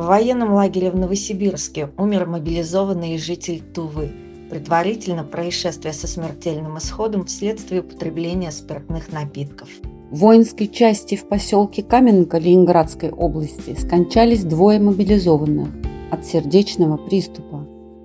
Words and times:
В 0.00 0.06
военном 0.06 0.54
лагере 0.54 0.90
в 0.90 0.96
Новосибирске 0.96 1.90
умер 1.98 2.24
мобилизованный 2.24 3.18
житель 3.18 3.60
Тувы. 3.60 4.10
Предварительно 4.48 5.24
происшествие 5.24 5.92
со 5.92 6.06
смертельным 6.06 6.78
исходом 6.78 7.26
вследствие 7.26 7.82
употребления 7.82 8.50
спиртных 8.50 9.12
напитков. 9.12 9.68
В 10.10 10.20
воинской 10.20 10.68
части 10.68 11.16
в 11.16 11.28
поселке 11.28 11.82
Каменка 11.82 12.38
Ленинградской 12.38 13.10
области 13.10 13.76
скончались 13.78 14.42
двое 14.42 14.80
мобилизованных 14.80 15.68
от 16.10 16.24
сердечного 16.24 16.96
приступа. 16.96 17.49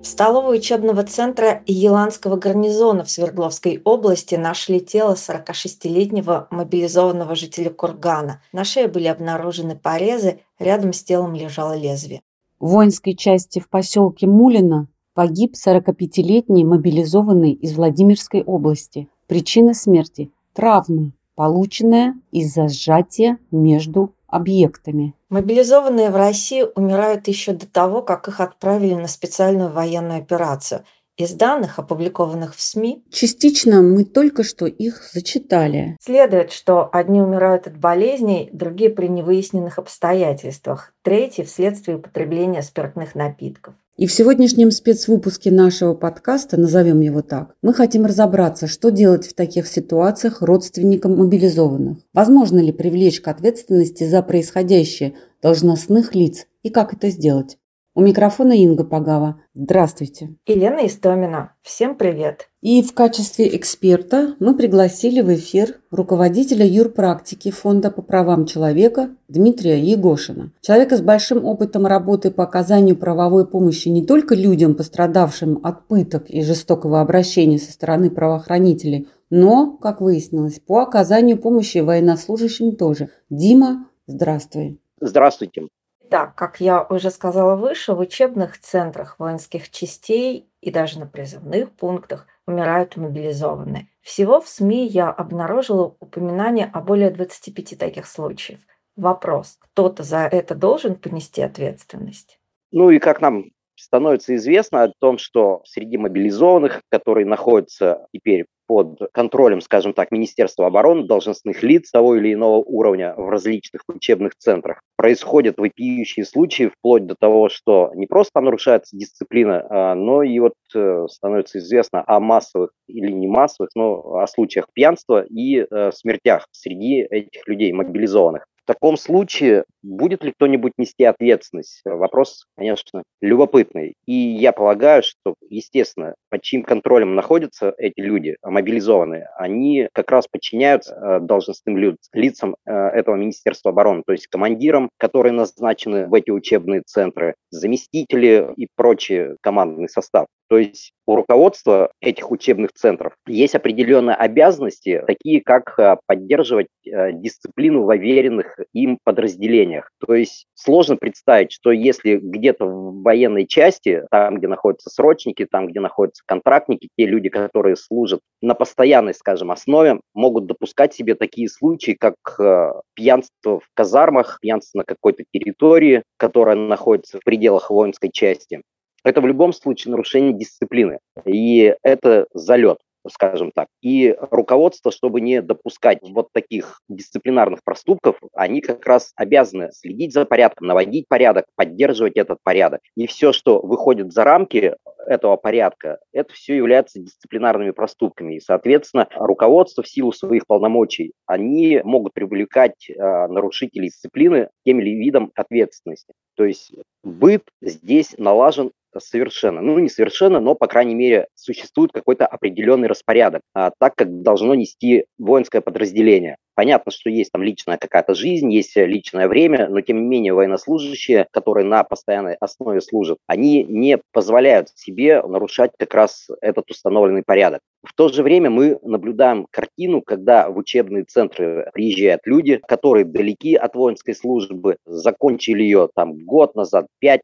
Столовой 0.06 0.58
учебного 0.58 1.02
центра 1.02 1.64
Еланского 1.66 2.36
гарнизона 2.36 3.02
в 3.02 3.10
Свердловской 3.10 3.82
области 3.82 4.36
нашли 4.36 4.78
тело 4.78 5.14
46-летнего 5.14 6.46
мобилизованного 6.52 7.34
жителя 7.34 7.70
Кургана. 7.70 8.40
На 8.52 8.62
шее 8.62 8.86
были 8.86 9.08
обнаружены 9.08 9.74
порезы, 9.74 10.42
рядом 10.60 10.92
с 10.92 11.02
телом 11.02 11.34
лежало 11.34 11.76
лезвие. 11.76 12.20
В 12.60 12.68
воинской 12.68 13.16
части 13.16 13.58
в 13.58 13.68
поселке 13.68 14.28
Мулино 14.28 14.86
погиб 15.12 15.54
45-летний 15.54 16.64
мобилизованный 16.64 17.50
из 17.50 17.74
Владимирской 17.74 18.44
области. 18.44 19.08
Причина 19.26 19.74
смерти– 19.74 20.30
травма, 20.52 21.14
полученная 21.34 22.14
из-за 22.30 22.68
сжатия 22.68 23.38
между 23.50 24.14
объектами. 24.28 25.15
Мобилизованные 25.28 26.10
в 26.10 26.16
России 26.16 26.64
умирают 26.74 27.26
еще 27.26 27.52
до 27.52 27.66
того, 27.66 28.02
как 28.02 28.28
их 28.28 28.40
отправили 28.40 28.94
на 28.94 29.08
специальную 29.08 29.70
военную 29.70 30.20
операцию. 30.20 30.84
Из 31.16 31.32
данных, 31.32 31.78
опубликованных 31.78 32.54
в 32.54 32.60
СМИ, 32.60 33.02
частично 33.10 33.80
мы 33.80 34.04
только 34.04 34.44
что 34.44 34.66
их 34.66 35.02
зачитали. 35.12 35.96
Следует, 35.98 36.52
что 36.52 36.90
одни 36.92 37.22
умирают 37.22 37.66
от 37.66 37.78
болезней, 37.78 38.50
другие 38.52 38.90
при 38.90 39.08
невыясненных 39.08 39.78
обстоятельствах, 39.78 40.92
третьи 41.02 41.42
вследствие 41.42 41.96
употребления 41.96 42.62
спиртных 42.62 43.14
напитков. 43.14 43.74
И 43.96 44.06
в 44.06 44.12
сегодняшнем 44.12 44.72
спецвыпуске 44.72 45.50
нашего 45.50 45.94
подкаста, 45.94 46.60
назовем 46.60 47.00
его 47.00 47.22
так, 47.22 47.54
мы 47.62 47.72
хотим 47.72 48.04
разобраться, 48.04 48.66
что 48.66 48.90
делать 48.90 49.26
в 49.26 49.32
таких 49.32 49.66
ситуациях 49.66 50.42
родственникам 50.42 51.16
мобилизованных. 51.16 51.98
Возможно 52.12 52.58
ли 52.58 52.72
привлечь 52.72 53.22
к 53.22 53.28
ответственности 53.28 54.04
за 54.04 54.20
происходящее 54.20 55.14
должностных 55.40 56.14
лиц 56.14 56.46
и 56.62 56.68
как 56.68 56.92
это 56.92 57.08
сделать? 57.08 57.56
У 57.98 58.02
микрофона 58.02 58.52
Инга 58.52 58.84
Пагава. 58.84 59.40
Здравствуйте. 59.54 60.34
Елена 60.44 60.86
Истомина. 60.86 61.54
Всем 61.62 61.96
привет. 61.96 62.50
И 62.60 62.82
в 62.82 62.92
качестве 62.92 63.56
эксперта 63.56 64.36
мы 64.38 64.54
пригласили 64.54 65.22
в 65.22 65.34
эфир 65.34 65.76
руководителя 65.90 66.66
юрпрактики 66.66 67.50
Фонда 67.50 67.90
по 67.90 68.02
правам 68.02 68.44
человека 68.44 69.08
Дмитрия 69.28 69.80
Егошина. 69.80 70.52
Человека 70.60 70.98
с 70.98 71.00
большим 71.00 71.46
опытом 71.46 71.86
работы 71.86 72.30
по 72.30 72.44
оказанию 72.44 72.96
правовой 72.96 73.46
помощи 73.46 73.88
не 73.88 74.04
только 74.04 74.34
людям, 74.34 74.74
пострадавшим 74.74 75.60
от 75.62 75.88
пыток 75.88 76.28
и 76.28 76.42
жестокого 76.42 77.00
обращения 77.00 77.58
со 77.58 77.72
стороны 77.72 78.10
правоохранителей, 78.10 79.08
но, 79.30 79.74
как 79.78 80.02
выяснилось, 80.02 80.60
по 80.60 80.80
оказанию 80.82 81.38
помощи 81.38 81.78
военнослужащим 81.78 82.76
тоже. 82.76 83.08
Дима, 83.30 83.88
здравствуй. 84.06 84.78
Здравствуйте. 85.00 85.68
Так, 86.10 86.34
как 86.36 86.60
я 86.60 86.82
уже 86.82 87.10
сказала 87.10 87.56
выше, 87.56 87.92
в 87.92 87.98
учебных 87.98 88.58
центрах 88.58 89.18
воинских 89.18 89.70
частей 89.70 90.48
и 90.60 90.70
даже 90.70 91.00
на 91.00 91.06
призывных 91.06 91.72
пунктах 91.72 92.26
умирают 92.46 92.96
мобилизованные. 92.96 93.88
Всего 94.02 94.40
в 94.40 94.48
СМИ 94.48 94.86
я 94.86 95.10
обнаружила 95.10 95.96
упоминание 95.98 96.70
о 96.72 96.80
более 96.80 97.10
25 97.10 97.78
таких 97.78 98.06
случаев. 98.06 98.60
Вопрос, 98.94 99.58
кто-то 99.60 100.04
за 100.04 100.26
это 100.26 100.54
должен 100.54 100.94
понести 100.94 101.42
ответственность? 101.42 102.38
Ну 102.70 102.90
и 102.90 102.98
как 102.98 103.20
нам 103.20 103.50
становится 103.76 104.34
известно 104.36 104.82
о 104.82 104.92
том, 104.98 105.18
что 105.18 105.62
среди 105.64 105.96
мобилизованных, 105.96 106.82
которые 106.90 107.26
находятся 107.26 108.06
теперь 108.12 108.46
под 108.66 108.98
контролем, 109.12 109.60
скажем 109.60 109.92
так, 109.92 110.10
Министерства 110.10 110.66
обороны, 110.66 111.04
должностных 111.04 111.62
лиц 111.62 111.90
того 111.90 112.16
или 112.16 112.34
иного 112.34 112.56
уровня 112.56 113.14
в 113.16 113.28
различных 113.28 113.82
учебных 113.88 114.34
центрах, 114.36 114.80
происходят 114.96 115.58
вопиющие 115.58 116.24
случаи, 116.24 116.72
вплоть 116.76 117.06
до 117.06 117.14
того, 117.14 117.48
что 117.48 117.92
не 117.94 118.06
просто 118.06 118.40
нарушается 118.40 118.96
дисциплина, 118.96 119.64
а, 119.68 119.94
но 119.94 120.22
и 120.22 120.38
вот 120.40 120.54
э, 120.74 121.06
становится 121.08 121.58
известно 121.58 122.02
о 122.06 122.18
массовых 122.18 122.70
или 122.88 123.12
не 123.12 123.28
массовых, 123.28 123.70
но 123.74 124.16
о 124.16 124.26
случаях 124.26 124.66
пьянства 124.72 125.24
и 125.24 125.58
э, 125.58 125.92
смертях 125.92 126.48
среди 126.50 127.02
этих 127.02 127.46
людей, 127.46 127.72
мобилизованных. 127.72 128.46
В 128.66 128.72
таком 128.74 128.96
случае 128.96 129.62
будет 129.84 130.24
ли 130.24 130.32
кто-нибудь 130.32 130.72
нести 130.76 131.04
ответственность? 131.04 131.82
Вопрос, 131.84 132.46
конечно, 132.56 133.04
любопытный. 133.20 133.94
И 134.06 134.12
я 134.12 134.50
полагаю, 134.50 135.04
что, 135.04 135.36
естественно, 135.48 136.16
под 136.30 136.42
чьим 136.42 136.64
контролем 136.64 137.14
находятся 137.14 137.72
эти 137.78 138.00
люди, 138.00 138.34
мобилизованные, 138.42 139.28
они 139.38 139.88
как 139.92 140.10
раз 140.10 140.26
подчиняются 140.26 140.96
э, 140.96 141.20
должностным 141.20 141.78
лицам 142.12 142.56
э, 142.66 142.72
этого 142.72 143.14
Министерства 143.14 143.70
обороны, 143.70 144.02
то 144.04 144.10
есть 144.10 144.26
командирам, 144.26 144.90
которые 144.98 145.32
назначены 145.32 146.08
в 146.08 146.14
эти 146.14 146.30
учебные 146.32 146.82
центры, 146.84 147.36
заместители 147.50 148.48
и 148.56 148.66
прочий 148.74 149.36
командный 149.42 149.88
состав. 149.88 150.26
То 150.48 150.58
есть 150.58 150.92
у 151.06 151.16
руководства 151.16 151.90
этих 152.00 152.30
учебных 152.30 152.72
центров 152.72 153.14
есть 153.26 153.54
определенные 153.54 154.16
обязанности, 154.16 155.02
такие 155.06 155.40
как 155.40 155.78
э, 155.78 155.96
поддерживать 156.06 156.66
дисциплину 156.84 157.82
в 157.82 157.88
уверенных 157.88 158.58
им 158.72 158.98
подразделениях. 159.02 159.90
То 160.04 160.14
есть 160.14 160.46
сложно 160.54 160.96
представить, 160.96 161.52
что 161.52 161.72
если 161.72 162.16
где-то 162.16 162.66
в 162.66 163.02
военной 163.02 163.46
части, 163.46 164.04
там, 164.10 164.36
где 164.36 164.48
находятся 164.48 164.90
срочники, 164.90 165.46
там, 165.46 165.66
где 165.66 165.80
находятся 165.80 166.22
контрактники, 166.26 166.88
те 166.96 167.06
люди, 167.06 167.28
которые 167.28 167.76
служат 167.76 168.20
на 168.40 168.54
постоянной, 168.54 169.14
скажем, 169.14 169.50
основе, 169.50 170.00
могут 170.14 170.46
допускать 170.46 170.94
себе 170.94 171.14
такие 171.14 171.48
случаи, 171.48 171.96
как 171.98 172.14
э, 172.38 172.72
пьянство 172.94 173.60
в 173.60 173.68
казармах, 173.74 174.38
пьянство 174.40 174.78
на 174.78 174.84
какой-то 174.84 175.24
территории, 175.32 176.02
которая 176.16 176.56
находится 176.56 177.18
в 177.18 177.24
пределах 177.24 177.70
воинской 177.70 178.10
части 178.12 178.62
это 179.06 179.20
в 179.20 179.26
любом 179.26 179.52
случае 179.52 179.92
нарушение 179.92 180.32
дисциплины. 180.32 180.98
И 181.24 181.74
это 181.82 182.26
залет 182.34 182.78
скажем 183.10 183.52
так. 183.52 183.68
И 183.82 184.16
руководство, 184.30 184.90
чтобы 184.90 185.20
не 185.20 185.42
допускать 185.42 185.98
вот 186.02 186.28
таких 186.32 186.80
дисциплинарных 186.88 187.60
проступков, 187.64 188.16
они 188.34 188.60
как 188.60 188.84
раз 188.86 189.12
обязаны 189.16 189.70
следить 189.72 190.12
за 190.12 190.24
порядком, 190.24 190.66
наводить 190.66 191.06
порядок, 191.08 191.46
поддерживать 191.54 192.16
этот 192.16 192.38
порядок. 192.42 192.80
И 192.96 193.06
все, 193.06 193.32
что 193.32 193.60
выходит 193.60 194.12
за 194.12 194.24
рамки 194.24 194.74
этого 195.06 195.36
порядка, 195.36 195.98
это 196.12 196.32
все 196.32 196.56
является 196.56 197.00
дисциплинарными 197.00 197.70
проступками. 197.70 198.36
И, 198.36 198.40
соответственно, 198.40 199.08
руководство 199.14 199.82
в 199.82 199.88
силу 199.88 200.12
своих 200.12 200.46
полномочий, 200.46 201.12
они 201.26 201.80
могут 201.84 202.12
привлекать 202.12 202.90
э, 202.90 202.94
нарушителей 203.28 203.88
дисциплины 203.88 204.48
тем 204.64 204.80
или 204.80 204.90
видом 204.90 205.30
ответственности. 205.36 206.12
То 206.34 206.44
есть 206.44 206.72
быт 207.04 207.44
здесь 207.62 208.16
налажен 208.18 208.72
совершенно. 209.00 209.60
Ну, 209.60 209.78
не 209.78 209.88
совершенно, 209.88 210.40
но, 210.40 210.54
по 210.54 210.66
крайней 210.66 210.94
мере, 210.94 211.26
существует 211.34 211.92
какой-то 211.92 212.26
определенный 212.26 212.88
распорядок, 212.88 213.42
а, 213.54 213.70
так, 213.78 213.94
как 213.94 214.22
должно 214.22 214.54
нести 214.54 215.06
воинское 215.18 215.60
подразделение. 215.60 216.36
Понятно, 216.54 216.90
что 216.90 217.10
есть 217.10 217.32
там 217.32 217.42
личная 217.42 217.76
какая-то 217.76 218.14
жизнь, 218.14 218.50
есть 218.50 218.76
личное 218.76 219.28
время, 219.28 219.68
но 219.68 219.82
тем 219.82 219.98
не 219.98 220.06
менее 220.06 220.32
военнослужащие, 220.32 221.26
которые 221.30 221.66
на 221.66 221.84
постоянной 221.84 222.34
основе 222.34 222.80
служат, 222.80 223.18
они 223.26 223.62
не 223.64 223.98
позволяют 224.12 224.70
себе 224.74 225.22
нарушать 225.22 225.72
как 225.78 225.92
раз 225.94 226.28
этот 226.40 226.70
установленный 226.70 227.22
порядок. 227.22 227.60
В 227.86 227.94
то 227.94 228.08
же 228.08 228.22
время 228.24 228.50
мы 228.50 228.78
наблюдаем 228.82 229.46
картину, 229.50 230.02
когда 230.02 230.50
в 230.50 230.58
учебные 230.58 231.04
центры 231.04 231.70
приезжают 231.72 232.22
люди, 232.24 232.60
которые 232.66 233.04
далеки 233.04 233.54
от 233.54 233.76
воинской 233.76 234.14
службы, 234.14 234.76
закончили 234.84 235.62
ее 235.62 235.88
там 235.94 236.18
год 236.18 236.56
назад, 236.56 236.88
5-10 237.02 237.20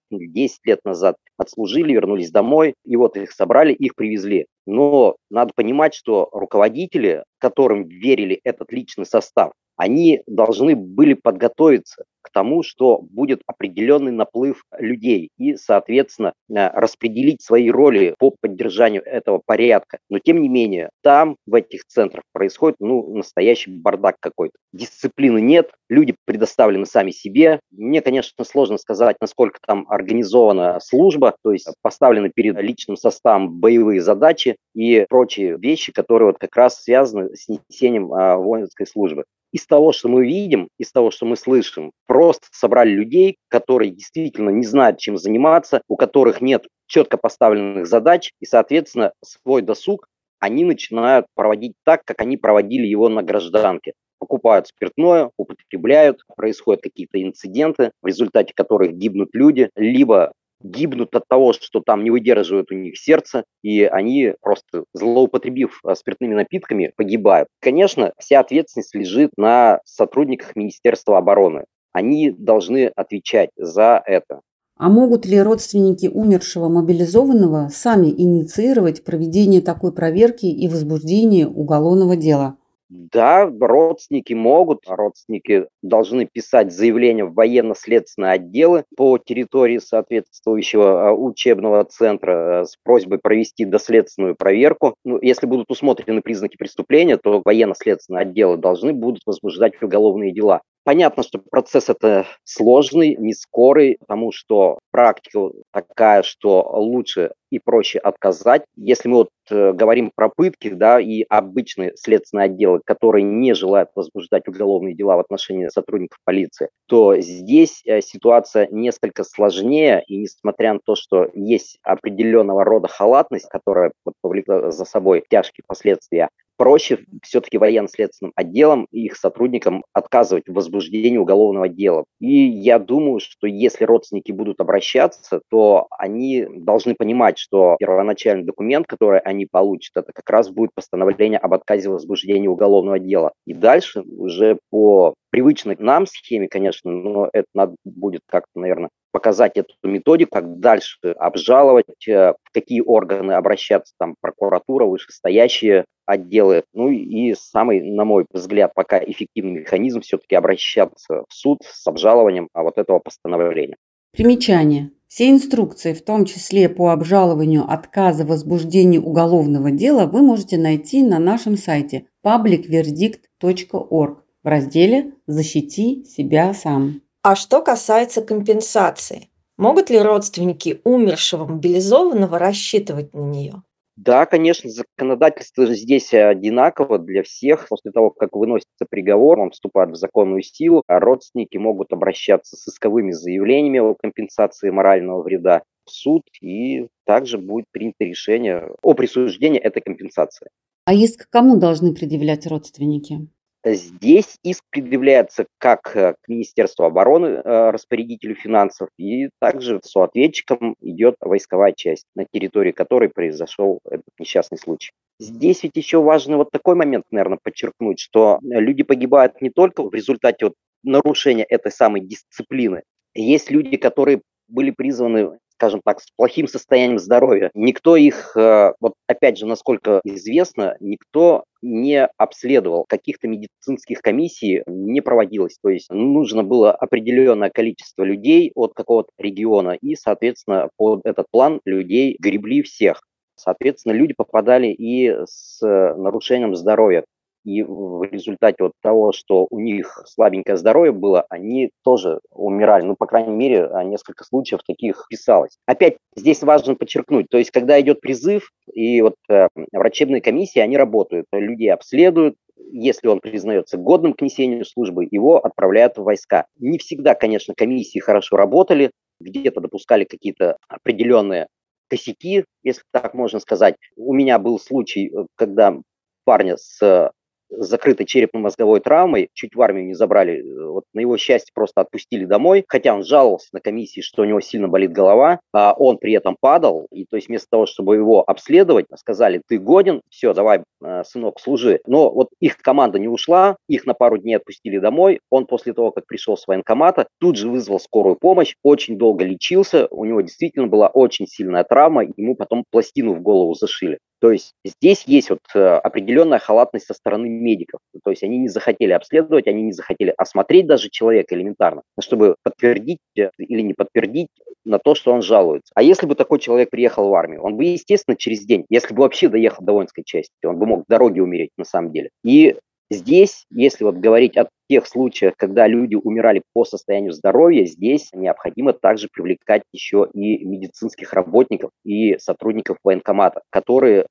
лет 0.64 0.79
назад, 0.85 1.17
отслужили, 1.37 1.93
вернулись 1.93 2.31
домой, 2.31 2.75
и 2.85 2.97
вот 2.97 3.17
их 3.17 3.32
собрали, 3.32 3.73
их 3.73 3.97
привезли. 3.97 4.47
Но 4.64 5.17
надо 5.31 5.53
понимать, 5.55 5.94
что 5.94 6.29
руководители, 6.32 7.25
которым 7.38 7.88
верили 7.88 8.41
этот 8.44 8.73
личный 8.73 9.05
состав, 9.05 9.53
они 9.76 10.23
должны 10.29 10.76
были 10.76 11.15
подготовиться 11.15 12.05
тому, 12.32 12.62
что 12.62 12.99
будет 12.99 13.43
определенный 13.46 14.12
наплыв 14.12 14.64
людей 14.79 15.31
и, 15.38 15.56
соответственно, 15.56 16.32
э, 16.49 16.69
распределить 16.69 17.43
свои 17.43 17.70
роли 17.70 18.14
по 18.19 18.34
поддержанию 18.40 19.02
этого 19.05 19.40
порядка. 19.44 19.99
Но, 20.08 20.19
тем 20.19 20.40
не 20.40 20.49
менее, 20.49 20.90
там, 21.02 21.37
в 21.46 21.55
этих 21.55 21.84
центрах, 21.87 22.25
происходит 22.32 22.76
ну, 22.81 23.14
настоящий 23.14 23.70
бардак 23.70 24.17
какой-то. 24.20 24.55
Дисциплины 24.73 25.40
нет, 25.40 25.70
люди 25.88 26.14
предоставлены 26.25 26.87
сами 26.87 27.11
себе. 27.11 27.61
Мне, 27.70 28.00
конечно, 28.00 28.44
сложно 28.44 28.79
сказать, 28.79 29.17
насколько 29.20 29.58
там 29.64 29.87
организована 29.88 30.79
служба, 30.81 31.37
то 31.43 31.52
есть 31.52 31.69
поставлены 31.82 32.31
перед 32.34 32.58
личным 32.58 32.96
составом 32.96 33.61
боевые 33.61 34.00
задачи 34.00 34.56
и 34.75 35.06
прочие 35.08 35.58
вещи, 35.58 35.93
которые 35.93 36.29
вот 36.29 36.38
как 36.38 36.56
раз 36.56 36.82
связаны 36.82 37.34
с 37.37 37.49
несением 37.49 38.12
а, 38.12 38.37
воинской 38.37 38.87
службы. 38.87 39.25
Из 39.52 39.66
того, 39.66 39.93
что 39.93 40.08
мы 40.08 40.26
видим, 40.26 40.69
из 40.78 40.90
того, 40.90 41.10
что 41.10 41.26
мы 41.26 41.37
слышим, 41.37 41.93
просто 42.06 42.46
собрали 42.50 42.90
людей, 42.90 43.37
которые 43.49 43.90
действительно 43.90 44.50
не 44.50 44.64
знают, 44.64 44.99
чем 44.99 45.16
заниматься, 45.16 45.82
у 45.88 45.96
которых 45.96 46.40
нет 46.40 46.66
четко 46.87 47.16
поставленных 47.16 47.87
задач, 47.87 48.32
и, 48.40 48.46
соответственно, 48.46 49.12
свой 49.22 49.62
досуг 49.62 50.08
они 50.40 50.64
начинают 50.64 51.26
проводить 51.37 51.75
так, 51.84 52.02
как 52.04 52.20
они 52.20 52.37
проводили 52.37 52.87
его 52.87 53.08
на 53.08 53.22
гражданке. 53.22 53.93
Покупают 54.19 54.66
спиртное, 54.66 55.31
употребляют, 55.37 56.22
происходят 56.37 56.82
какие-то 56.82 57.22
инциденты, 57.22 57.93
в 58.02 58.06
результате 58.06 58.52
которых 58.55 58.93
гибнут 58.94 59.31
люди, 59.34 59.70
либо 59.76 60.32
гибнут 60.62 61.14
от 61.14 61.26
того, 61.29 61.53
что 61.53 61.81
там 61.81 62.05
не 62.05 62.11
выдерживает 62.11 62.70
у 62.70 62.75
них 62.75 62.99
сердце, 62.99 63.44
и 63.62 63.85
они 63.85 64.35
просто, 64.41 64.85
злоупотребив 64.94 65.81
а, 65.85 65.94
спиртными 65.94 66.35
напитками, 66.35 66.93
погибают. 66.97 67.49
Конечно, 67.61 68.12
вся 68.19 68.41
ответственность 68.41 68.94
лежит 68.94 69.31
на 69.37 69.81
сотрудниках 69.85 70.56
Министерства 70.56 71.19
обороны. 71.19 71.64
Они 71.93 72.31
должны 72.31 72.87
отвечать 72.94 73.50
за 73.56 74.03
это. 74.06 74.41
А 74.76 74.88
могут 74.88 75.26
ли 75.26 75.41
родственники 75.41 76.06
умершего 76.06 76.69
мобилизованного 76.69 77.69
сами 77.73 78.08
инициировать 78.08 79.05
проведение 79.05 79.61
такой 79.61 79.93
проверки 79.93 80.47
и 80.47 80.67
возбуждение 80.67 81.47
уголовного 81.47 82.17
дела? 82.17 82.56
Да, 82.94 83.50
родственники 83.59 84.35
могут, 84.35 84.81
родственники 84.87 85.67
должны 85.81 86.27
писать 86.27 86.73
заявление 86.73 87.25
в 87.25 87.33
военно-следственные 87.33 88.33
отделы 88.33 88.85
по 88.99 89.17
территории 89.17 89.79
соответствующего 89.79 91.09
а, 91.09 91.12
учебного 91.15 91.85
центра 91.85 92.33
э, 92.33 92.65
с 92.67 92.77
просьбой 92.85 93.19
провести 93.19 93.65
доследственную 93.65 94.37
проверку. 94.37 94.94
Ну, 95.06 95.19
если 95.23 95.47
будут 95.47 95.71
усмотрены 95.71 96.21
признаки 96.21 96.59
преступления, 96.59 97.17
то 97.17 97.41
военно-следственные 97.43 98.23
отделы 98.23 98.59
должны 98.59 98.93
будут 98.93 99.23
возбуждать 99.25 99.81
уголовные 99.81 100.31
дела. 100.31 100.61
Понятно, 100.84 101.23
что 101.23 101.38
процесс 101.38 101.88
это 101.88 102.26
сложный, 102.43 103.14
не 103.17 103.34
скорый, 103.34 103.99
потому 104.00 104.32
что 104.32 104.81
практика 104.90 105.50
такая, 105.73 106.23
что 106.25 106.69
лучше 106.75 107.31
и 107.50 107.61
проще 107.61 108.00
отказать. 108.00 108.64
Если 108.75 109.08
мы 109.08 109.19
вот 109.19 109.29
э, 109.50 109.73
говорим 109.73 110.11
про 110.12 110.29
пытки, 110.29 110.70
да, 110.70 110.99
и 110.99 111.23
обычные 111.29 111.93
следственные 111.96 112.46
отделы, 112.46 112.81
которые 112.84 113.23
не 113.23 113.55
желают 113.55 113.90
возбуждать 113.94 114.49
уголовные 114.49 114.94
дела 114.96 115.17
в 115.17 115.20
отношении 115.20 115.69
сотрудников 115.69 116.19
полиции, 116.25 116.69
то 116.88 117.14
здесь 117.20 117.82
э, 117.87 118.00
ситуация 118.00 118.67
несколько 118.73 119.23
сложнее, 119.23 120.02
и 120.08 120.17
несмотря 120.17 120.73
на 120.73 120.81
то, 120.84 120.96
что 120.96 121.29
есть 121.34 121.79
определенного 121.84 122.64
рода 122.64 122.88
халатность, 122.88 123.49
которая 123.49 123.93
вот, 124.05 124.14
повлекла 124.20 124.73
за 124.73 124.84
собой 124.84 125.23
тяжкие 125.29 125.62
последствия, 125.69 126.29
проще 126.56 127.04
все-таки 127.22 127.58
военно-следственным 127.58 128.32
отделам 128.37 128.87
и 128.90 129.04
их 129.04 129.16
сотрудникам 129.16 129.84
отказывать 129.93 130.49
в 130.49 130.52
возбуждении 130.52 131.19
уголовного 131.19 131.69
дела. 131.69 132.04
И 132.20 132.32
я 132.49 132.78
думаю, 132.78 133.20
что 133.20 133.46
если 133.46 133.84
родственники 133.84 134.32
будут 134.32 134.60
обращаться, 134.60 135.40
то 135.50 135.87
они 135.90 136.46
должны 136.49 136.94
понимать, 136.94 137.38
что 137.38 137.76
первоначальный 137.78 138.44
документ, 138.44 138.87
который 138.87 139.20
они 139.20 139.46
получат, 139.46 139.96
это 139.96 140.12
как 140.12 140.28
раз 140.31 140.50
будет 140.50 140.70
постановление 140.75 141.38
об 141.38 141.54
отказе 141.54 141.88
в 141.88 141.93
возбуждении 141.93 142.49
уголовного 142.49 142.98
дела. 142.98 143.32
И 143.46 143.55
дальше 143.55 144.02
уже 144.02 144.58
по 144.70 145.14
привычной 145.31 145.76
нам 145.78 146.06
схеме, 146.06 146.48
конечно, 146.48 146.90
но 146.90 147.28
это 147.32 147.46
надо 147.55 147.75
будет 147.84 148.20
как-то, 148.26 148.60
наверное, 148.60 148.90
показать 149.12 149.56
эту 149.56 149.75
методику, 149.85 150.32
как 150.32 150.59
дальше 150.59 150.99
обжаловать, 151.17 152.09
э, 152.09 152.32
в 152.43 152.53
какие 152.53 152.81
органы 152.81 153.32
обращаться, 153.32 153.94
там, 153.99 154.17
прокуратура, 154.20 154.87
вышестоящие 154.87 155.85
отделы. 156.06 156.64
Ну 156.73 156.88
и 156.88 157.35
самый, 157.35 157.82
на 157.82 158.05
мой 158.05 158.26
взгляд, 158.32 158.73
пока 158.75 158.99
эффективный 158.99 159.61
механизм 159.61 160.00
все-таки 160.00 160.35
обращаться 160.35 161.25
в 161.29 161.32
суд 161.32 161.59
с 161.62 161.87
обжалованием 161.87 162.49
а 162.53 162.62
вот 162.62 162.79
этого 162.79 162.99
постановления. 162.99 163.76
Примечание. 164.12 164.91
Все 165.09 165.31
инструкции, 165.31 165.93
в 165.93 166.03
том 166.03 166.25
числе 166.25 166.69
по 166.70 166.91
обжалованию 166.91 167.65
отказа 167.70 168.25
в 168.25 168.29
возбуждении 168.29 168.99
уголовного 168.99 169.70
дела, 169.70 170.06
вы 170.06 170.23
можете 170.23 170.56
найти 170.56 171.03
на 171.03 171.19
нашем 171.19 171.58
сайте 171.58 172.06
publicverdict.org 172.25 174.23
в 174.43 174.47
разделе 174.49 175.12
«Защити 175.26 176.05
себя 176.05 176.55
сам». 176.55 177.03
А 177.24 177.36
что 177.36 177.62
касается 177.62 178.20
компенсации, 178.20 179.28
могут 179.56 179.90
ли 179.90 179.98
родственники 180.00 180.80
умершего 180.82 181.44
мобилизованного 181.44 182.36
рассчитывать 182.36 183.14
на 183.14 183.20
нее? 183.20 183.62
Да, 183.96 184.26
конечно, 184.26 184.69
законодательство 184.69 185.66
здесь 185.66 186.12
одинаково 186.12 186.98
для 186.98 187.22
всех. 187.22 187.69
После 187.69 187.92
того, 187.92 188.10
как 188.10 188.34
выносится 188.34 188.86
приговор, 188.90 189.38
он 189.38 189.50
вступает 189.52 189.90
в 189.90 189.94
законную 189.94 190.42
силу, 190.42 190.82
а 190.88 190.98
родственники 190.98 191.58
могут 191.58 191.92
обращаться 191.92 192.56
с 192.56 192.66
исковыми 192.66 193.12
заявлениями 193.12 193.78
о 193.78 193.94
компенсации 193.94 194.70
морального 194.70 195.22
вреда 195.22 195.62
в 195.84 195.92
суд, 195.92 196.22
и 196.40 196.88
также 197.04 197.38
будет 197.38 197.66
принято 197.70 198.02
решение 198.04 198.70
о 198.82 198.94
присуждении 198.94 199.60
этой 199.60 199.80
компенсации. 199.80 200.48
А 200.86 200.94
иск 200.94 201.28
кому 201.30 201.56
должны 201.56 201.94
предъявлять 201.94 202.48
родственники? 202.48 203.28
Здесь 203.64 204.38
иск 204.43 204.64
предъявляется 204.70 205.47
как 205.59 205.94
э, 205.97 206.14
к 206.20 206.29
Министерству 206.29 206.85
обороны, 206.85 207.26
э, 207.26 207.70
распорядителю 207.70 208.35
финансов, 208.35 208.88
и 208.99 209.29
также 209.41 209.81
соответчиком 209.85 210.75
идет 210.81 211.14
войсковая 211.20 211.73
часть, 211.73 212.06
на 212.17 212.25
территории 212.25 212.73
которой 212.73 213.09
произошел 213.09 213.79
этот 213.85 214.09
несчастный 214.19 214.59
случай. 214.59 214.91
Здесь 215.20 215.62
ведь 215.62 215.76
еще 215.76 216.03
важно 216.03 216.38
вот 216.38 216.50
такой 216.50 216.75
момент, 216.75 217.05
наверное, 217.12 217.38
подчеркнуть, 217.41 218.00
что 218.00 218.41
люди 218.43 218.82
погибают 218.82 219.41
не 219.41 219.50
только 219.50 219.85
в 219.85 219.94
результате 219.94 220.47
вот 220.47 220.55
нарушения 220.82 221.44
этой 221.44 221.70
самой 221.70 222.00
дисциплины. 222.00 222.82
Есть 223.15 223.53
люди, 223.53 223.76
которые 223.76 224.23
были 224.49 224.70
призваны 224.70 225.38
скажем 225.62 225.81
так, 225.85 226.00
с 226.00 226.06
плохим 226.17 226.49
состоянием 226.49 226.99
здоровья. 226.99 227.53
Никто 227.55 227.94
их, 227.94 228.37
э, 228.37 228.73
вот 228.81 228.94
опять 229.06 229.38
же, 229.38 229.47
насколько 229.47 230.00
известно, 230.03 230.76
никто 230.81 231.44
не 231.62 232.05
обследовал, 232.17 232.85
каких-то 232.88 233.29
медицинских 233.29 234.00
комиссий 234.00 234.64
не 234.67 235.00
проводилось. 235.00 235.59
То 235.62 235.69
есть 235.69 235.88
нужно 235.88 236.43
было 236.43 236.73
определенное 236.73 237.50
количество 237.50 238.03
людей 238.03 238.50
от 238.56 238.73
какого-то 238.75 239.11
региона, 239.19 239.76
и, 239.81 239.94
соответственно, 239.94 240.69
под 240.76 241.03
этот 241.05 241.26
план 241.31 241.61
людей 241.65 242.17
гребли 242.19 242.62
всех. 242.62 243.00
Соответственно, 243.37 243.93
люди 243.93 244.15
попадали 244.17 244.67
и 244.67 245.15
с 245.26 245.61
нарушением 245.62 246.56
здоровья 246.56 247.05
и 247.44 247.62
в 247.62 248.03
результате 248.05 248.63
вот 248.65 248.72
того, 248.81 249.13
что 249.13 249.46
у 249.51 249.61
них 249.61 250.03
слабенькое 250.06 250.56
здоровье 250.56 250.93
было, 250.93 251.25
они 251.29 251.70
тоже 251.82 252.20
умирали. 252.31 252.84
Ну, 252.84 252.96
по 252.96 253.06
крайней 253.06 253.34
мере, 253.34 253.69
несколько 253.84 254.25
случаев 254.25 254.61
таких 254.67 255.06
писалось. 255.08 255.58
Опять 255.67 255.96
здесь 256.17 256.43
важно 256.43 256.75
подчеркнуть, 256.75 257.27
то 257.31 257.39
есть 257.39 257.51
когда 257.51 257.81
идет 257.81 258.01
призыв, 258.01 258.51
и 258.72 259.01
вот 259.03 259.15
э, 259.29 259.49
врачебные 259.72 260.20
комиссии, 260.20 260.61
они 260.61 260.77
работают, 260.77 261.27
людей 261.32 261.72
обследуют, 261.72 262.37
если 262.72 263.08
он 263.08 263.20
признается 263.20 263.77
годным 263.77 264.15
к 264.15 264.22
несению 264.22 264.65
службы, 264.65 265.06
его 265.11 265.39
отправляют 265.39 265.96
в 265.96 266.05
войска. 266.05 266.46
Не 266.58 266.79
всегда, 266.79 267.15
конечно, 267.15 267.55
комиссии 267.55 267.99
хорошо 267.99 268.37
работали, 268.37 268.93
где-то 269.20 269.61
допускали 269.61 270.05
какие-то 270.05 270.56
определенные 270.69 271.49
косяки, 271.89 272.44
если 272.63 272.82
так 272.93 273.15
можно 273.15 273.41
сказать. 273.41 273.77
У 273.96 274.15
меня 274.15 274.39
был 274.39 274.58
случай, 274.58 275.08
э, 275.08 275.27
когда 275.37 275.77
парня 276.25 276.56
с 276.56 277.11
с 277.56 277.67
закрытой 277.67 278.05
черепно-мозговой 278.05 278.81
травмой, 278.81 279.29
чуть 279.35 279.55
в 279.55 279.63
армию 279.63 279.87
не 279.87 279.94
забрали, 279.94 280.41
э, 280.41 280.67
вот 280.67 280.85
на 280.93 281.01
его 281.01 281.17
счастье 281.17 281.53
просто 281.55 281.81
отпустили 281.82 282.25
домой, 282.25 282.65
хотя 282.69 282.94
он 282.94 283.05
жаловался 283.05 283.49
на 283.53 283.61
комиссии, 283.61 284.01
что 284.01 284.23
у 284.23 284.25
него 284.25 284.41
сильно 284.41 284.69
болит 284.69 284.93
голова, 284.93 285.41
а 285.53 285.75
он 285.77 285.99
при 285.99 286.13
этом 286.15 286.37
падал, 286.41 286.87
и 286.91 287.05
то 287.05 287.17
есть 287.17 287.29
вместо 287.29 287.49
того, 287.51 287.67
чтобы 287.67 287.97
его 287.97 288.23
обследовать, 288.27 288.87
сказали, 288.97 289.43
ты 289.47 289.59
годен, 289.59 290.01
все, 290.09 290.32
давай, 290.35 290.63
э, 290.82 291.03
сынок, 291.05 291.41
служи. 291.41 291.81
Но 291.87 292.11
вот 292.11 292.29
их 292.41 292.56
команда 292.59 292.99
не 292.99 293.09
ушла, 293.09 293.56
их 293.69 293.87
на 293.87 293.94
пару 293.94 294.19
дней 294.19 294.37
отпустили 294.37 294.79
домой, 294.79 295.21
он 295.31 295.47
после 295.47 295.73
того, 295.73 295.91
как 295.91 296.06
пришел 296.06 296.37
с 296.37 296.47
военкомата, 296.47 297.06
тут 297.21 297.37
же 297.37 297.49
вызвал 297.49 297.81
скорую 297.81 298.17
помощь, 298.17 298.55
очень 298.63 298.99
долго 298.99 299.25
лечился, 299.25 299.87
у 299.91 300.05
него 300.05 300.21
действительно 300.21 300.67
была 300.67 300.89
очень 300.89 301.27
сильная 301.27 301.65
травма, 301.65 302.05
ему 302.17 302.35
потом 302.35 302.65
пластину 302.71 303.15
в 303.15 303.23
голову 303.23 303.55
зашили. 303.55 303.99
То 304.22 304.31
есть 304.31 304.55
здесь 304.64 305.02
есть 305.08 305.31
вот 305.31 305.41
э, 305.52 305.58
определенная 305.58 306.38
халатность 306.38 306.86
со 306.86 306.94
стороны 306.94 307.29
медиков. 307.29 307.81
То 308.05 308.10
есть 308.10 308.22
они 308.22 308.38
не 308.38 308.46
захотели 308.46 308.93
обследовать, 308.93 309.48
они 309.48 309.62
не 309.62 309.72
захотели 309.72 310.14
осмотреть 310.17 310.69
даже 310.69 310.91
человека 310.91 311.34
элементарно, 311.34 311.82
чтобы 312.00 312.36
подтвердить 312.44 313.00
э, 313.19 313.31
или 313.36 313.62
не 313.62 313.74
подтвердить 313.74 314.29
на 314.64 314.79
то, 314.79 314.94
что 314.94 315.12
он 315.12 315.22
жалуется. 315.22 315.72
А 315.74 315.82
если 315.82 316.06
бы 316.06 316.14
такой 316.14 316.38
человек 316.38 316.70
приехал 316.70 317.08
в 317.08 317.14
армию, 317.14 317.43
он 317.43 317.56
бы, 317.56 317.64
естественно, 317.64 318.17
через 318.17 318.44
день, 318.44 318.64
если 318.70 318.94
бы 318.94 319.02
вообще 319.02 319.29
доехал 319.29 319.64
до 319.64 319.72
воинской 319.72 320.05
части, 320.05 320.46
он 320.46 320.56
бы 320.56 320.67
мог 320.67 320.84
в 320.84 320.88
дороге 320.88 321.20
умереть 321.20 321.50
на 321.56 321.64
самом 321.64 321.91
деле. 321.91 322.10
И 322.22 322.55
Здесь, 322.93 323.46
если 323.51 323.84
вот 323.84 323.94
говорить 323.94 324.37
о 324.37 324.51
тех 324.69 324.87
случаях, 324.87 325.32
когда 325.39 325.67
люди 325.67 325.94
умирали 325.94 326.43
по 326.53 326.67
состоянию 326.67 327.13
здоровья, 327.13 327.65
здесь 327.65 328.11
необходимо 328.13 328.75
также 328.75 329.08
привлекать 329.11 329.63
еще 329.72 330.08
и 330.13 330.44
медицинских 330.44 331.15
работников 331.15 331.70
и 331.87 332.19
сотрудников 332.19 332.77
военкомата, 332.84 333.41
которые 333.49 334.06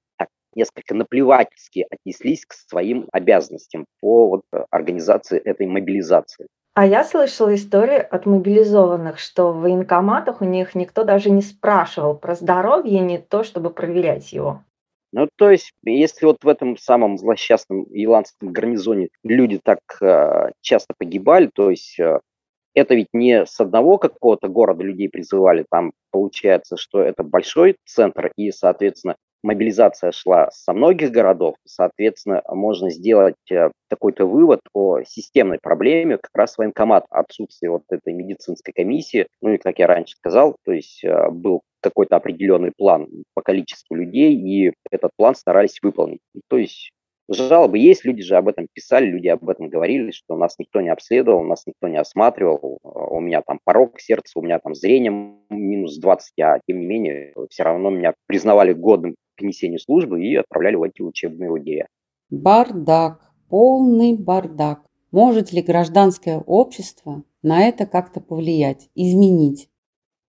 несколько 0.56 0.96
наплевательски 0.96 1.86
отнеслись 1.92 2.44
к 2.46 2.54
своим 2.54 3.08
обязанностям 3.12 3.86
по 4.02 4.28
вот, 4.28 4.42
организации 4.72 5.38
этой 5.38 5.68
мобилизации. 5.68 6.48
А 6.74 6.88
я 6.88 7.04
слышала 7.04 7.54
истории 7.54 8.00
от 8.00 8.26
мобилизованных, 8.26 9.20
что 9.20 9.52
в 9.52 9.62
военкоматах 9.62 10.42
у 10.42 10.46
них 10.46 10.74
никто 10.74 11.04
даже 11.04 11.30
не 11.30 11.44
спрашивал 11.44 12.16
про 12.16 12.34
здоровье, 12.34 13.00
не 13.00 13.20
то 13.20 13.44
чтобы 13.44 13.70
проверять 13.70 14.34
его. 14.34 14.64
Ну, 15.14 15.28
то 15.36 15.50
есть, 15.50 15.74
если 15.84 16.26
вот 16.26 16.38
в 16.44 16.48
этом 16.48 16.78
самом 16.78 17.18
злосчастном 17.18 17.84
иландском 17.92 18.54
гарнизоне 18.54 19.10
люди 19.24 19.60
так 19.62 19.80
э, 20.02 20.52
часто 20.62 20.94
погибали, 20.98 21.50
то 21.54 21.70
есть 21.70 22.00
э, 22.00 22.20
это 22.74 22.96
ведь 22.96 23.10
не 23.12 23.46
с 23.46 23.60
одного 23.60 23.98
какого-то 23.98 24.48
города 24.48 24.84
людей 24.84 25.10
призывали, 25.10 25.66
там 25.70 25.92
получается, 26.12 26.78
что 26.78 27.02
это 27.02 27.24
большой 27.24 27.76
центр, 27.86 28.32
и, 28.38 28.52
соответственно, 28.52 29.18
мобилизация 29.44 30.14
шла 30.14 30.50
со 30.52 30.72
многих 30.72 31.12
городов, 31.12 31.56
соответственно, 31.66 32.42
можно 32.48 32.90
сделать 32.90 33.36
э, 33.52 33.70
какой-то 33.90 34.26
вывод 34.26 34.62
о 34.74 35.02
системной 35.04 35.60
проблеме 35.62 36.20
как 36.20 36.32
раз 36.34 36.58
военкомат, 36.58 37.04
отсутствие 37.10 37.70
вот 37.70 37.84
этой 37.90 38.14
медицинской 38.14 38.74
комиссии, 38.74 39.28
ну 39.42 39.50
и, 39.50 39.58
как 39.58 39.78
я 39.80 39.88
раньше 39.88 40.16
сказал, 40.16 40.56
то 40.64 40.72
есть 40.72 41.04
был 41.32 41.64
какой-то 41.82 42.16
определенный 42.16 42.72
план 42.76 43.08
по 43.34 43.42
количеству 43.42 43.96
людей, 43.96 44.36
и 44.36 44.74
этот 44.90 45.12
план 45.16 45.36
старались 45.36 45.80
выполнить. 45.82 46.22
То 46.48 46.58
есть 46.58 46.92
Жалобы 47.34 47.78
есть, 47.78 48.04
люди 48.04 48.22
же 48.22 48.36
об 48.36 48.50
этом 48.50 48.68
писали, 48.74 49.06
люди 49.06 49.28
об 49.28 49.48
этом 49.48 49.70
говорили, 49.70 50.12
что 50.12 50.36
нас 50.36 50.56
никто 50.60 50.82
не 50.82 50.90
обследовал, 50.90 51.44
нас 51.44 51.66
никто 51.66 51.88
не 51.88 51.98
осматривал, 51.98 52.80
у 52.84 53.20
меня 53.22 53.42
там 53.42 53.60
порог 53.64 54.02
сердца, 54.02 54.38
у 54.38 54.42
меня 54.42 54.60
там 54.60 54.76
зрение 54.76 55.12
минус 55.50 55.98
20, 55.98 56.40
а 56.42 56.60
тем 56.68 56.82
не 56.82 56.86
менее 56.86 57.34
все 57.50 57.64
равно 57.64 57.90
меня 57.90 58.14
признавали 58.28 58.74
годным 58.74 59.16
к 59.38 59.42
несению 59.44 59.80
службы 59.80 60.22
и 60.22 60.36
отправляли 60.36 60.76
в 60.76 60.84
эти 60.84 61.02
учебные 61.02 61.50
лагеря. 61.50 61.88
Бардак, 62.30 63.32
полный 63.50 64.18
бардак. 64.18 64.82
Может 65.12 65.54
ли 65.54 65.62
гражданское 65.62 66.40
общество 66.40 67.24
на 67.44 67.64
это 67.64 67.86
как-то 67.86 68.20
повлиять, 68.20 68.90
изменить? 68.94 69.70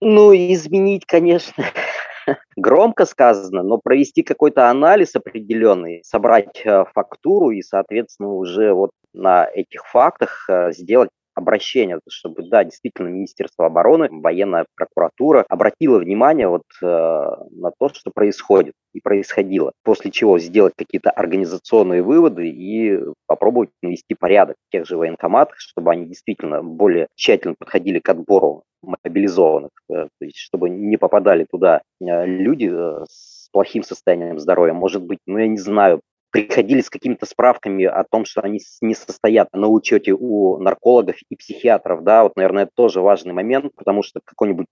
Ну, 0.02 0.34
изменить, 0.34 1.06
конечно, 1.06 1.64
громко 2.58 3.06
сказано, 3.06 3.62
но 3.62 3.78
провести 3.78 4.24
какой-то 4.24 4.70
анализ 4.70 5.16
определенный, 5.16 6.02
собрать 6.04 6.62
э, 6.66 6.86
фактуру 6.94 7.52
и, 7.52 7.62
соответственно, 7.62 8.34
уже 8.34 8.74
вот 8.74 8.92
на 9.14 9.46
этих 9.46 9.86
фактах 9.86 10.46
э, 10.50 10.72
сделать 10.72 11.12
обращение, 11.42 12.00
чтобы, 12.10 12.44
да, 12.44 12.64
действительно, 12.64 13.08
Министерство 13.08 13.66
обороны, 13.66 14.08
военная 14.12 14.66
прокуратура 14.76 15.46
обратила 15.50 16.00
внимание 16.00 16.48
вот 16.48 16.64
э, 16.82 16.86
на 16.86 17.72
то, 17.78 17.90
что 17.90 18.12
происходит 18.14 18.74
и 18.94 19.02
происходило, 19.02 19.74
после 19.84 20.12
чего 20.12 20.40
сделать 20.40 20.74
какие-то 20.78 21.12
организационные 21.12 22.02
выводы 22.02 22.48
и 22.50 23.00
попробовать 23.28 23.70
навести 23.82 24.16
порядок 24.16 24.56
в 24.68 24.72
тех 24.72 24.86
же 24.86 24.98
военкоматах, 24.98 25.56
чтобы 25.60 25.92
они 25.92 26.06
действительно 26.06 26.64
более 26.64 27.08
тщательно 27.16 27.56
подходили 27.58 28.00
к 28.00 28.10
отбору 28.10 28.64
мобилизованных, 28.82 29.72
э, 29.90 29.94
то 29.94 30.26
есть 30.26 30.38
чтобы 30.38 30.70
не 30.70 30.98
попадали 30.98 31.46
туда 31.50 31.82
э, 32.00 32.26
люди 32.26 32.70
э, 32.72 33.06
с 33.08 33.50
плохим 33.52 33.84
состоянием 33.84 34.40
здоровья, 34.40 34.74
может 34.74 35.04
быть, 35.04 35.20
ну 35.26 35.38
я 35.38 35.48
не 35.48 35.58
знаю, 35.58 36.02
приходили 36.32 36.82
с 36.82 36.90
какими-то 36.90 37.26
справками 37.26 37.86
о 37.86 38.04
том, 38.04 38.26
что 38.26 38.42
они 38.42 38.60
не 38.82 38.96
состоят 38.96 39.50
на 39.54 39.68
учете 39.68 40.14
у 40.14 40.58
наркологов 40.58 41.18
и 41.30 41.36
психиатров, 41.36 42.04
да, 42.04 42.24
вот, 42.24 42.36
наверное, 42.36 42.64
это 42.64 42.72
тоже 42.76 43.02
важный 43.02 43.34
момент, 43.34 43.74
потому 43.76 44.02
что 44.04 44.22
какой-нибудь 44.24 44.68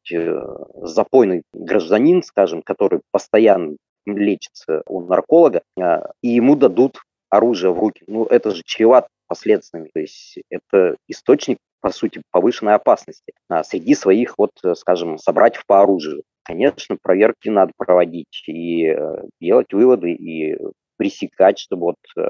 запойный 0.82 1.44
гражданин, 1.54 2.24
скажем, 2.24 2.62
который 2.62 3.02
постоянно 3.12 3.76
лечится 4.06 4.84
у 4.88 5.02
нарколога, 5.02 5.62
и 6.22 6.30
ему 6.30 6.56
дадут 6.56 7.02
оружие 7.30 7.74
в 7.74 7.80
руки, 7.80 8.04
ну, 8.08 8.26
это 8.26 8.52
же 8.52 8.64
чревато 8.66 9.08
последствиями, 9.28 9.90
то 9.94 10.00
есть 10.00 10.40
это 10.50 10.96
источник 11.08 11.58
по 11.82 11.92
сути, 11.92 12.22
повышенной 12.32 12.76
опасности 12.76 13.34
а, 13.48 13.64
среди 13.64 13.96
своих, 13.96 14.38
вот, 14.38 14.52
э, 14.64 14.76
скажем, 14.76 15.18
собратьев 15.18 15.66
по 15.66 15.82
оружию. 15.82 16.24
Конечно, 16.44 16.98
проверки 17.02 17.50
надо 17.50 17.72
проводить 17.78 18.44
и 18.48 18.88
э, 18.88 19.24
делать 19.40 19.72
выводы, 19.72 20.12
и 20.12 20.58
пресекать, 21.00 21.58
чтобы 21.58 21.86
вот 21.86 21.96
э, 22.18 22.22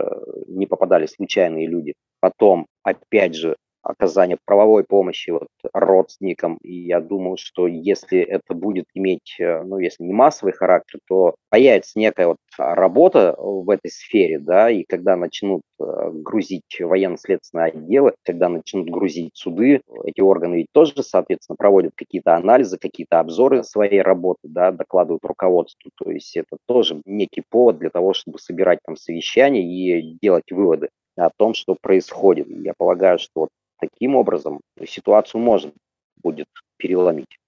не 0.47 0.67
попадали 0.67 1.07
случайные 1.07 1.67
люди. 1.67 1.95
Потом, 2.19 2.67
опять 2.83 3.33
же, 3.33 3.55
оказания 3.81 4.37
правовой 4.45 4.83
помощи 4.83 5.29
вот, 5.29 5.47
родственникам. 5.73 6.57
И 6.61 6.73
я 6.73 6.99
думаю, 6.99 7.37
что 7.37 7.67
если 7.67 8.19
это 8.19 8.53
будет 8.53 8.85
иметь, 8.93 9.35
э, 9.39 9.63
ну, 9.63 9.77
если 9.79 10.03
не 10.03 10.13
массовый 10.13 10.53
характер, 10.53 10.99
то 11.07 11.35
появится 11.49 11.97
некая 11.97 12.27
вот 12.27 12.37
работа 12.57 13.35
в 13.37 13.69
этой 13.69 13.89
сфере, 13.91 14.39
да, 14.39 14.69
и 14.69 14.83
когда 14.83 15.15
начнут 15.15 15.61
э, 15.79 15.83
грузить 16.13 16.79
военно-следственные 16.79 17.67
отделы, 17.67 18.13
когда 18.23 18.49
начнут 18.49 18.89
грузить 18.89 19.31
суды, 19.33 19.81
эти 20.03 20.21
органы 20.21 20.55
ведь 20.55 20.67
тоже, 20.71 21.03
соответственно, 21.03 21.55
проводят 21.55 21.93
какие-то 21.95 22.35
анализы, 22.35 22.77
какие-то 22.77 23.19
обзоры 23.19 23.63
своей 23.63 24.01
работы, 24.01 24.41
да, 24.43 24.71
докладывают 24.71 25.23
руководству. 25.23 25.91
То 25.97 26.11
есть 26.11 26.35
это 26.35 26.57
тоже 26.67 27.01
некий 27.05 27.43
повод 27.49 27.79
для 27.79 27.89
того, 27.89 28.13
чтобы 28.13 28.39
собирать 28.39 28.79
там 28.85 28.95
совещания 28.95 29.63
и 29.63 30.17
делать 30.21 30.51
выводы 30.51 30.89
о 31.15 31.29
том, 31.35 31.53
что 31.53 31.75
происходит. 31.79 32.47
Я 32.49 32.73
полагаю, 32.77 33.19
что 33.19 33.31
вот 33.41 33.49
Таким 33.79 34.15
образом, 34.15 34.61
ситуацию 34.85 35.41
можно 35.41 35.71
будет 36.21 36.47
переломить. 36.77 37.39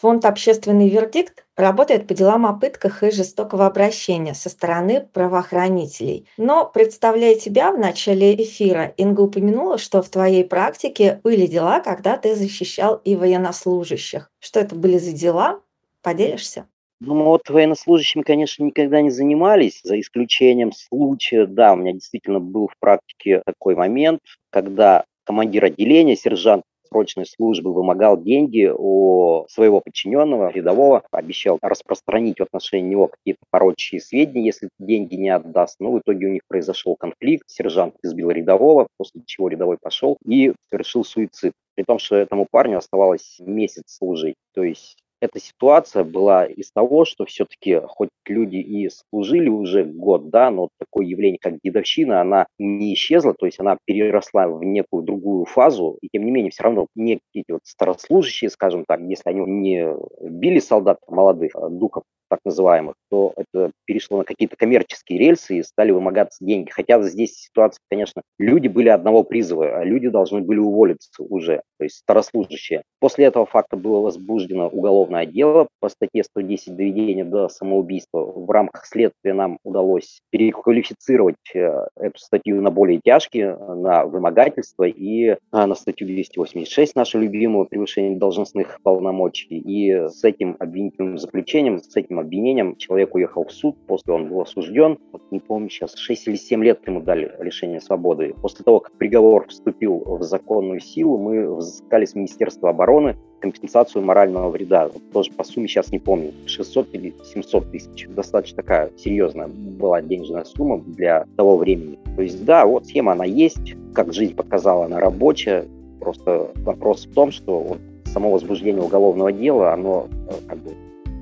Фонд 0.00 0.24
«Общественный 0.24 0.88
вердикт» 0.88 1.44
работает 1.54 2.06
по 2.06 2.14
делам 2.14 2.46
о 2.46 2.54
пытках 2.54 3.02
и 3.02 3.10
жестокого 3.10 3.66
обращения 3.66 4.32
со 4.32 4.48
стороны 4.48 5.06
правоохранителей. 5.12 6.26
Но, 6.38 6.64
представляя 6.64 7.34
тебя 7.34 7.72
в 7.72 7.78
начале 7.78 8.34
эфира, 8.34 8.94
Инга 8.96 9.20
упомянула, 9.20 9.76
что 9.76 10.02
в 10.02 10.08
твоей 10.08 10.44
практике 10.44 11.20
были 11.22 11.46
дела, 11.46 11.80
когда 11.80 12.16
ты 12.16 12.34
защищал 12.34 12.96
и 13.04 13.14
военнослужащих. 13.16 14.30
Что 14.40 14.60
это 14.60 14.74
были 14.74 14.96
за 14.96 15.12
дела? 15.12 15.60
Поделишься? 16.00 16.66
Ну, 17.00 17.24
вот 17.24 17.50
военнослужащими, 17.50 18.22
конечно, 18.22 18.64
никогда 18.64 19.02
не 19.02 19.10
занимались, 19.10 19.80
за 19.82 20.00
исключением 20.00 20.72
случая, 20.72 21.46
да, 21.46 21.74
у 21.74 21.76
меня 21.76 21.92
действительно 21.92 22.40
был 22.40 22.68
в 22.68 22.78
практике 22.78 23.42
такой 23.44 23.74
момент, 23.74 24.20
когда 24.50 25.04
командир 25.24 25.64
отделения, 25.64 26.16
сержант 26.16 26.64
срочной 26.92 27.26
службы 27.26 27.72
вымогал 27.72 28.20
деньги 28.20 28.70
у 28.72 29.46
своего 29.48 29.80
подчиненного, 29.80 30.50
рядового, 30.50 31.02
обещал 31.10 31.58
распространить 31.62 32.38
в 32.38 32.42
отношении 32.42 32.90
него 32.90 33.08
какие-то 33.08 33.40
порочащие 33.50 34.00
сведения, 34.00 34.46
если 34.46 34.68
деньги 34.78 35.14
не 35.14 35.30
отдаст. 35.30 35.80
Но 35.80 35.92
в 35.92 35.98
итоге 36.00 36.26
у 36.26 36.30
них 36.30 36.42
произошел 36.46 36.96
конфликт, 36.96 37.48
сержант 37.48 37.94
избил 38.02 38.30
рядового, 38.30 38.88
после 38.98 39.22
чего 39.26 39.48
рядовой 39.48 39.78
пошел 39.80 40.18
и 40.24 40.52
совершил 40.68 41.04
суицид. 41.04 41.52
При 41.74 41.84
том, 41.84 41.98
что 41.98 42.16
этому 42.16 42.46
парню 42.50 42.78
оставалось 42.78 43.38
месяц 43.40 43.84
служить. 43.86 44.36
То 44.54 44.62
есть 44.62 45.01
эта 45.22 45.38
ситуация 45.38 46.02
была 46.02 46.44
из 46.44 46.72
того, 46.72 47.04
что 47.04 47.24
все-таки 47.24 47.80
хоть 47.86 48.08
люди 48.26 48.56
и 48.56 48.90
служили 48.90 49.48
уже 49.48 49.84
год, 49.84 50.30
да, 50.30 50.50
но 50.50 50.68
такое 50.80 51.06
явление, 51.06 51.38
как 51.40 51.60
дедовщина, 51.62 52.20
она 52.20 52.46
не 52.58 52.92
исчезла, 52.94 53.32
то 53.32 53.46
есть 53.46 53.60
она 53.60 53.78
переросла 53.84 54.48
в 54.48 54.64
некую 54.64 55.04
другую 55.04 55.44
фазу, 55.44 55.96
и 56.00 56.08
тем 56.12 56.24
не 56.24 56.32
менее 56.32 56.50
все 56.50 56.64
равно 56.64 56.88
некие 56.96 57.44
вот 57.48 57.60
старослужащие, 57.62 58.50
скажем 58.50 58.84
так, 58.84 59.00
если 59.02 59.30
они 59.30 59.42
не 59.46 59.94
били 60.28 60.58
солдат 60.58 60.98
молодых, 61.06 61.52
а 61.54 61.68
духов 61.68 62.02
так 62.32 62.40
называемых, 62.46 62.94
то 63.10 63.34
это 63.36 63.72
перешло 63.84 64.16
на 64.16 64.24
какие-то 64.24 64.56
коммерческие 64.56 65.18
рельсы 65.18 65.58
и 65.58 65.62
стали 65.62 65.90
вымогаться 65.90 66.42
деньги. 66.42 66.70
Хотя 66.70 67.02
здесь 67.02 67.34
ситуация, 67.34 67.80
конечно, 67.90 68.22
люди 68.38 68.68
были 68.68 68.88
одного 68.88 69.22
призыва, 69.22 69.76
а 69.76 69.84
люди 69.84 70.08
должны 70.08 70.40
были 70.40 70.58
уволиться 70.58 71.22
уже, 71.22 71.60
то 71.78 71.84
есть 71.84 71.96
старослужащие. 71.96 72.84
После 73.00 73.26
этого 73.26 73.44
факта 73.44 73.76
было 73.76 74.00
возбуждено 74.00 74.68
уголовное 74.68 75.26
дело 75.26 75.68
по 75.78 75.90
статье 75.90 76.24
110 76.24 76.74
доведения 76.74 77.24
до 77.26 77.48
самоубийства. 77.48 78.20
В 78.20 78.50
рамках 78.50 78.86
следствия 78.86 79.34
нам 79.34 79.58
удалось 79.62 80.20
переквалифицировать 80.30 81.36
э, 81.54 81.86
эту 81.96 82.18
статью 82.18 82.62
на 82.62 82.70
более 82.70 82.98
тяжкие, 83.04 83.56
на 83.56 84.06
вымогательство 84.06 84.84
и 84.84 85.36
а, 85.50 85.66
на 85.66 85.74
статью 85.74 86.06
286, 86.06 86.96
нашу 86.96 87.18
любимую, 87.18 87.66
превышение 87.66 88.16
должностных 88.16 88.80
полномочий. 88.82 89.58
И 89.58 90.08
с 90.08 90.24
этим 90.24 90.56
обвинительным 90.58 91.18
заключением, 91.18 91.78
с 91.78 91.94
этим 91.96 92.21
обвинением 92.22 92.76
человек 92.76 93.14
уехал 93.14 93.44
в 93.44 93.52
суд, 93.52 93.76
после 93.86 94.12
он 94.12 94.28
был 94.28 94.40
осужден, 94.40 94.98
вот 95.12 95.22
не 95.30 95.40
помню 95.40 95.68
сейчас, 95.68 95.94
6 95.96 96.28
или 96.28 96.36
7 96.36 96.64
лет 96.64 96.80
ему 96.86 97.00
дали 97.00 97.32
лишение 97.40 97.80
свободы. 97.80 98.34
После 98.40 98.64
того, 98.64 98.80
как 98.80 98.92
приговор 98.92 99.48
вступил 99.48 100.02
в 100.04 100.22
законную 100.22 100.80
силу, 100.80 101.18
мы 101.18 101.54
взыскали 101.54 102.04
с 102.04 102.14
Министерства 102.14 102.70
обороны 102.70 103.16
компенсацию 103.40 104.04
морального 104.04 104.48
вреда. 104.48 104.88
Вот 104.88 105.02
тоже 105.12 105.32
по 105.32 105.44
сумме 105.44 105.68
сейчас 105.68 105.90
не 105.90 105.98
помню, 105.98 106.32
600 106.46 106.94
или 106.94 107.12
700 107.24 107.70
тысяч. 107.70 108.08
Достаточно 108.08 108.56
такая 108.56 108.90
серьезная 108.96 109.48
была 109.48 110.00
денежная 110.00 110.44
сумма 110.44 110.78
для 110.78 111.26
того 111.36 111.56
времени. 111.56 111.98
То 112.16 112.22
есть 112.22 112.44
да, 112.44 112.64
вот 112.64 112.86
схема 112.86 113.12
она 113.12 113.24
есть, 113.24 113.74
как 113.94 114.12
жизнь 114.12 114.34
показала, 114.34 114.86
она 114.86 115.00
рабочая. 115.00 115.66
Просто 116.00 116.50
вопрос 116.56 117.06
в 117.06 117.14
том, 117.14 117.32
что 117.32 117.58
вот 117.58 117.78
само 118.06 118.30
возбуждение 118.30 118.82
уголовного 118.82 119.32
дела, 119.32 119.72
оно 119.72 120.08
э, 120.28 120.32
как 120.48 120.58
бы 120.58 120.72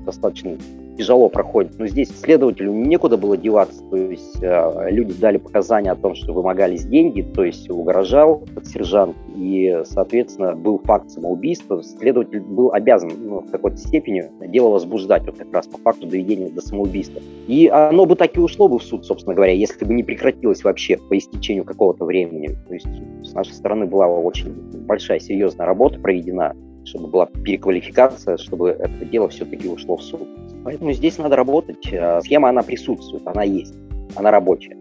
достаточно 0.05 0.57
тяжело 0.97 1.29
проходит. 1.29 1.77
Но 1.79 1.87
здесь 1.87 2.09
следователю 2.09 2.73
некуда 2.73 3.17
было 3.17 3.37
деваться, 3.37 3.81
то 3.89 3.97
есть 3.97 4.41
э, 4.41 4.89
люди 4.89 5.13
дали 5.13 5.37
показания 5.37 5.91
о 5.91 5.95
том, 5.95 6.15
что 6.15 6.33
вымогались 6.33 6.85
деньги, 6.85 7.21
то 7.21 7.43
есть 7.43 7.69
угрожал 7.69 8.43
сержант, 8.63 9.15
и, 9.35 9.81
соответственно, 9.85 10.55
был 10.55 10.79
факт 10.79 11.09
самоубийства. 11.09 11.81
Следователь 11.83 12.41
был 12.41 12.71
обязан 12.71 13.11
ну, 13.17 13.39
в 13.41 13.51
какой-то 13.51 13.77
степени 13.77 14.25
дело 14.47 14.69
возбуждать 14.69 15.25
вот 15.25 15.37
как 15.37 15.51
раз 15.53 15.67
по 15.67 15.77
факту 15.77 16.07
доведения 16.07 16.49
до 16.49 16.61
самоубийства. 16.61 17.21
И 17.47 17.67
оно 17.67 18.05
бы 18.05 18.15
так 18.15 18.35
и 18.37 18.39
ушло 18.39 18.67
бы 18.67 18.79
в 18.79 18.83
суд, 18.83 19.05
собственно 19.05 19.35
говоря, 19.35 19.53
если 19.53 19.85
бы 19.85 19.93
не 19.93 20.03
прекратилось 20.03 20.63
вообще 20.63 20.97
по 20.97 21.17
истечению 21.17 21.63
какого-то 21.63 22.05
времени. 22.05 22.55
То 22.67 22.73
есть 22.73 22.87
с 23.23 23.33
нашей 23.33 23.53
стороны 23.53 23.85
была 23.85 24.07
очень 24.07 24.51
большая 24.85 25.19
серьезная 25.19 25.65
работа 25.65 25.99
проведена, 25.99 26.55
чтобы 26.83 27.07
была 27.07 27.25
переквалификация, 27.25 28.37
чтобы 28.37 28.69
это 28.69 29.05
дело 29.05 29.29
все-таки 29.29 29.67
ушло 29.67 29.97
в 29.97 30.03
суд. 30.03 30.27
Поэтому 30.63 30.93
здесь 30.93 31.17
надо 31.17 31.35
работать. 31.35 31.91
А 31.93 32.21
схема, 32.21 32.49
она 32.49 32.63
присутствует, 32.63 33.23
она 33.25 33.43
есть, 33.43 33.73
она 34.15 34.31
рабочая. 34.31 34.77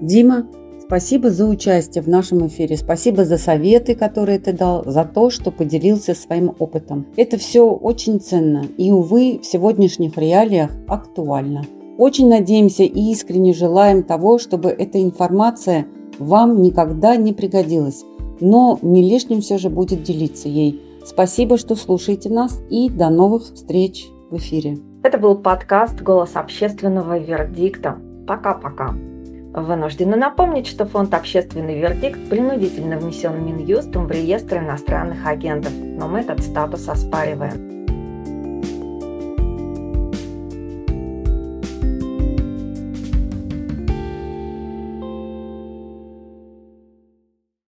Дима, 0.00 0.46
спасибо 0.84 1.30
за 1.30 1.46
участие 1.46 2.02
в 2.02 2.08
нашем 2.08 2.46
эфире. 2.46 2.76
Спасибо 2.76 3.24
за 3.24 3.38
советы, 3.38 3.94
которые 3.94 4.38
ты 4.38 4.52
дал, 4.52 4.84
за 4.84 5.04
то, 5.04 5.30
что 5.30 5.50
поделился 5.50 6.14
своим 6.14 6.54
опытом. 6.58 7.06
Это 7.16 7.38
все 7.38 7.68
очень 7.68 8.20
ценно 8.20 8.64
и, 8.76 8.92
увы, 8.92 9.40
в 9.42 9.46
сегодняшних 9.46 10.18
реалиях 10.18 10.70
актуально. 10.86 11.64
Очень 11.98 12.28
надеемся 12.28 12.82
и 12.82 13.10
искренне 13.10 13.54
желаем 13.54 14.02
того, 14.02 14.38
чтобы 14.38 14.68
эта 14.68 15.02
информация 15.02 15.86
вам 16.18 16.60
никогда 16.60 17.16
не 17.16 17.32
пригодилась, 17.32 18.04
но 18.40 18.78
не 18.82 19.02
лишним 19.02 19.40
все 19.40 19.56
же 19.56 19.70
будет 19.70 20.02
делиться 20.02 20.48
ей. 20.48 20.80
Спасибо, 21.04 21.56
что 21.56 21.74
слушаете 21.74 22.28
нас 22.28 22.60
и 22.68 22.90
до 22.90 23.08
новых 23.08 23.44
встреч 23.44 24.08
в 24.30 24.36
эфире. 24.36 24.76
Это 25.06 25.18
был 25.18 25.36
подкаст 25.36 26.02
«Голос 26.02 26.34
общественного 26.34 27.16
вердикта». 27.16 27.96
Пока-пока. 28.26 28.88
Вынуждены 28.88 30.16
напомнить, 30.16 30.66
что 30.66 30.84
фонд 30.84 31.14
«Общественный 31.14 31.78
вердикт» 31.78 32.28
принудительно 32.28 32.98
внесен 32.98 33.46
Минюстом 33.46 34.08
в 34.08 34.10
реестр 34.10 34.58
иностранных 34.58 35.24
агентов, 35.24 35.70
но 35.80 36.08
мы 36.08 36.22
этот 36.22 36.40
статус 36.40 36.88
оспариваем. 36.88 37.75